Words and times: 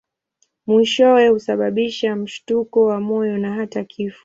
Mwishowe 0.67 1.27
husababisha 1.27 2.15
mshtuko 2.15 2.83
wa 2.85 2.99
moyo 3.01 3.37
na 3.37 3.53
hata 3.53 3.83
kifo. 3.83 4.19